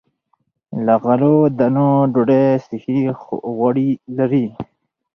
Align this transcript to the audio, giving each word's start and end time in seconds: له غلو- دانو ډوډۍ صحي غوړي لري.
له 0.85 0.95
غلو- 1.03 1.51
دانو 1.57 1.89
ډوډۍ 2.13 2.45
صحي 2.67 2.99
غوړي 3.55 3.89
لري. 4.17 4.45